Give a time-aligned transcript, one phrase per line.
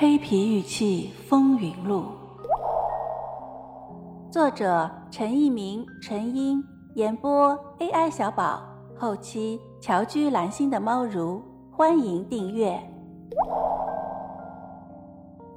[0.00, 2.04] 黑皮玉器风云录》，
[4.32, 6.62] 作者陈一鸣、陈英，
[6.94, 8.62] 演播 AI 小宝，
[8.96, 11.42] 后期乔居蓝心的猫如，
[11.72, 12.80] 欢迎订阅。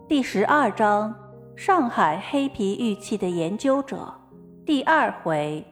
[0.09, 1.13] 第十二章：
[1.55, 4.11] 上海黑皮玉器的研究者，
[4.65, 5.63] 第二回。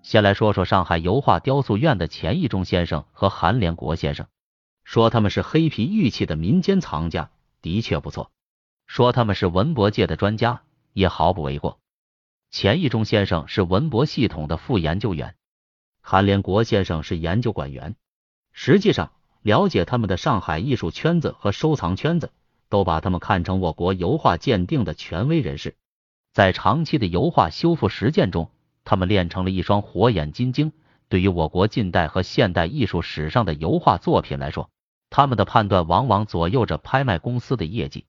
[0.00, 4.24] 先来说说上海油画雕塑院的钱义中先生和韩连国先生。
[4.86, 7.30] 说他们是黑皮玉器的民间藏家，
[7.60, 8.30] 的确不错；
[8.86, 11.80] 说他们是文博界的专家，也毫不为过。
[12.52, 15.34] 钱义中先生是文博系统的副研究员，
[16.00, 17.96] 韩连国先生是研究馆员。
[18.52, 19.10] 实际上，
[19.42, 22.30] 了解他们的上海艺术圈子和收藏圈子，
[22.68, 25.76] 都把他们看成我国油画鉴定的权威人士。
[26.32, 28.52] 在长期的油画修复实践中，
[28.84, 30.72] 他们练成了一双火眼金睛。
[31.08, 34.70] 对于我国近代和现代艺术史上的油画作品来说，
[35.16, 38.04] 他们的判断往往左右着拍卖公司的业绩。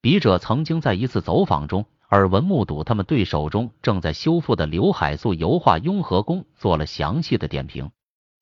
[0.00, 7.90] 笔者曾经在一次走访中耳闻目睹他们对手中正在修复的刘海粟油画《雍和宫》做了详细的点评。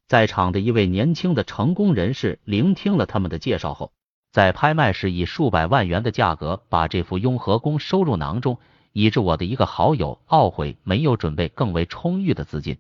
[0.07, 3.91] 在场的一位年轻的成功人士聆听了他们的介绍后，
[4.31, 8.59] 在拍卖时以数百万元的价格把这幅《雍和宫》收入囊中，
[8.93, 12.79] 以致我的一个好友懊悔没有准备更为充裕的资金。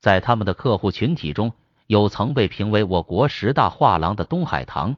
[0.00, 1.54] 在他们的客户群体中。
[1.88, 4.96] 有曾被评为我国十大画廊的东海堂，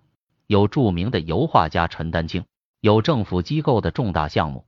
[0.49, 2.47] 有著名的油画家陈丹青，
[2.81, 4.67] 有政府机构的重大项目。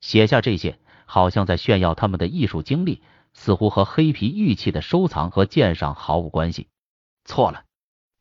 [0.00, 3.02] 写下这些，好像在炫耀他们的艺术经历，
[3.34, 6.68] 似乎和黑皮玉器的收藏和鉴赏毫无关系。
[7.26, 7.64] 错了，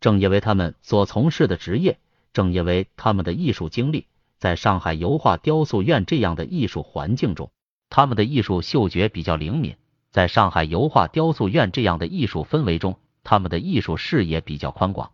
[0.02, 2.00] 正因为他们所从事的职业，
[2.34, 7.50] 正因为他们的艺术经历，在上海油画雕塑院这样的艺术环境中，
[7.90, 9.78] 他们的艺术嗅觉比较灵敏，
[10.12, 13.00] 在上海油画雕塑院这样的艺术氛围中。
[13.30, 15.12] 他们的艺术视野比较宽广，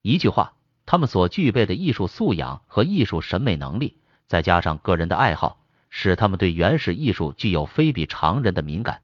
[0.00, 0.54] 一句话，
[0.86, 9.02] 他们所具备的艺术素养和艺术审美能力，再加上个人的爱好，使他们对原始艺术具有非比常人的敏感。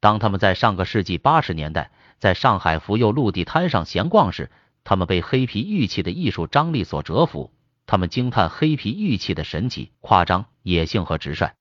[0.00, 4.50] 当他们在上个世纪八十年代在上海福佑路地摊上闲逛时，
[4.84, 7.54] 他们被黑皮玉器的艺术张力所折服，
[7.86, 11.54] 他们惊叹黑皮玉器的神奇、夸张、野性和直率。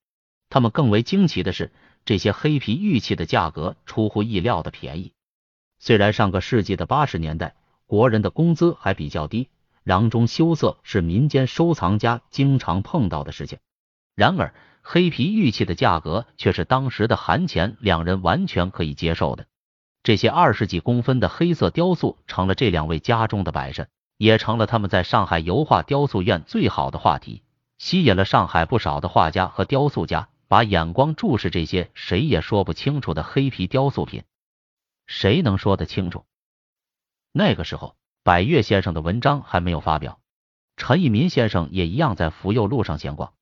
[0.49, 1.71] 他们更为惊奇的是，
[2.03, 5.13] 这些黑皮玉器的价格出乎意料的便宜。
[5.79, 7.55] 虽然上个世纪的八十年代，
[7.85, 9.49] 国人的工资还比较低，
[9.83, 13.59] 囊中羞涩是民间收藏家经常碰到的事情。
[14.15, 19.45] 然而，黑皮玉器的价格却是当时的韩钱两人完全可以接受的。
[20.01, 27.43] 这些二十几公分的黑色雕塑成了这两位家中的摆设，也成了他们在上海油画雕塑院最好的话题，
[27.77, 34.23] 吸引了上海不少的画家和雕塑家，把眼光注视这些谁也说不清楚的黑皮雕塑品。
[35.07, 36.25] 谁能说得清楚？
[37.31, 40.19] 那个时候，百越先生的文章还没有发表，
[40.75, 43.33] 陈一民先生也一样在福佑路上闲逛，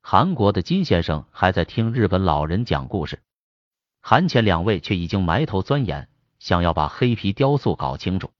[0.00, 3.20] 韩国的金先生还在听日本老人讲故事，
[4.00, 6.08] 韩前两位却已经埋头钻研，
[6.38, 8.30] 想要把黑皮雕塑搞清楚。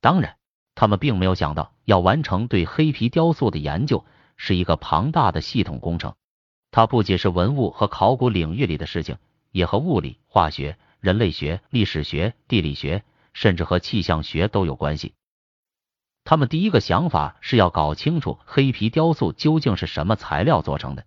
[0.00, 0.36] 当然，
[0.74, 4.06] 他们并没有想到，要完成对黑皮雕塑的研究
[4.36, 6.14] 是一个庞大的系统工程，
[6.70, 9.18] 它不仅是文物和考古领域里的事情，
[9.50, 10.78] 也和物理、化学。
[11.00, 15.14] 人类学、历史学、地理学，甚至和气象学都有关系。
[16.24, 21.04] 他们第一个想法是要搞清楚黑皮雕塑究竟是什么材料做成的。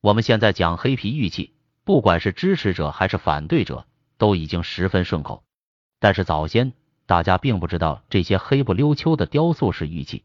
[0.00, 3.86] 我们现在讲黑皮玉器，不管是支持者还是反对者，
[4.16, 5.42] 都已经十分顺口。
[5.98, 6.72] 但是早先
[7.06, 10.24] 大家并不知道这些黑不溜秋的雕塑是玉器。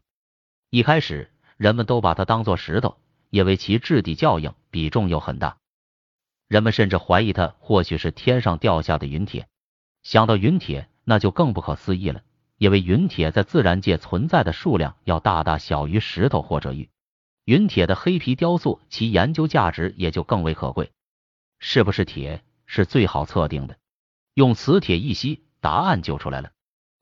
[0.68, 2.98] 一开始，人们都把它当做石头，
[3.30, 5.56] 因为其质地较硬，比重又很大。
[6.50, 9.46] 人们甚至怀疑它或许是天上掉下的陨铁。
[10.02, 12.22] 想到陨铁，那就更不可思议了，
[12.56, 16.90] 因为陨铁在自然界存在的数量要大大小于石头或者玉。
[17.44, 20.90] 陨铁的黑皮雕塑，其研究价值也就更为可贵。
[21.60, 23.76] 是不是铁是最好测定的？
[24.34, 26.50] 用磁铁一吸，答案就出来了。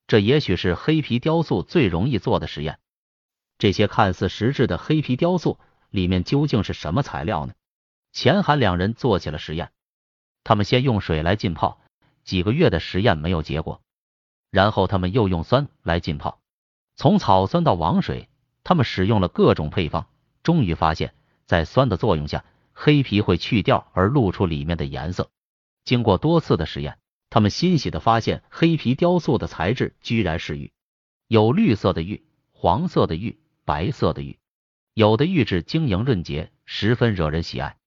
[0.05, 2.77] 这也许是黑皮雕塑最容易做的实验。
[3.57, 5.59] 这些看似实质的黑皮雕塑
[5.89, 7.53] 里面究竟是什么材料呢？
[8.11, 9.71] 钱韩两人做起了实验，
[10.43, 11.81] 他们先用水来浸泡，
[12.23, 13.81] 几个月的实验没有结果，
[14.49, 16.41] 然后他们又用酸来浸泡，
[16.95, 18.29] 从草酸到王水，
[18.63, 20.07] 他们使用了各种配方，
[20.43, 21.13] 终于发现，
[21.45, 25.29] 在酸的作用下，黑皮会去掉而露出里面的颜色。
[25.85, 26.97] 经过多次的实验，
[27.29, 30.71] 他们欣喜的发现，黑皮雕塑的材质居然是玉，
[31.27, 34.39] 有绿色的玉、黄色的玉、白色的玉，
[34.93, 37.77] 有的玉质晶莹润洁，十分惹人喜爱。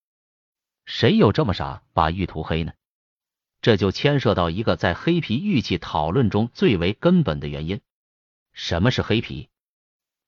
[0.85, 2.73] 谁有这么傻把玉涂黑呢？
[3.61, 7.81] 这就牵涉到一个在黑皮玉器讨论中最为根本的原因：
[8.53, 9.49] 什么是黑皮？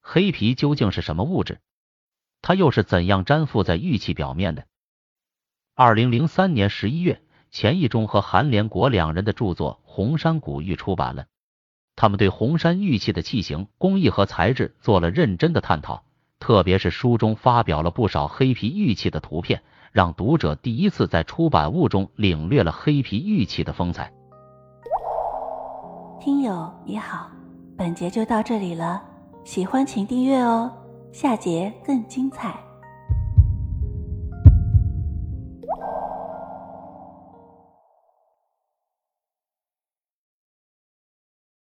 [0.00, 1.60] 黑皮究竟是什么物质？
[2.42, 4.66] 它又是怎样粘附在玉器表面的？
[5.74, 7.20] 二零零三年十一月，
[7.50, 11.26] 钱义中和韩连国两人的著作《红山古玉》出版了。
[11.96, 16.04] 他们对红山玉器的器型、工艺和材质做了认真的探讨，
[16.38, 19.62] 特别是书中发表了不少黑皮玉器的图片，
[19.94, 24.12] 让读者第一次在出版物中领略了黑皮玉器的风采。
[26.18, 27.30] 听友你好，
[27.76, 29.00] 本节就到这里了，
[29.44, 30.68] 喜欢请订阅哦，
[31.12, 32.58] 下节更精彩。